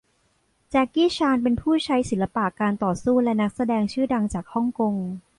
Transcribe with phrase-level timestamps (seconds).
[0.69, 4.95] แจ็คกี้ชานเป็นผู้ใช้ศิลปะการต่อสู้และนักแสดงชื่อดังจากฮ่องกง